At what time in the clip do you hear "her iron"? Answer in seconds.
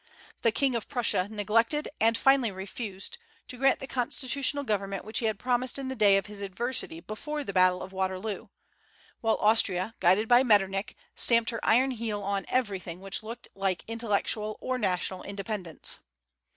11.51-11.91